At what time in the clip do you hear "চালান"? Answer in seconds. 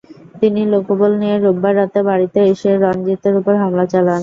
3.91-4.19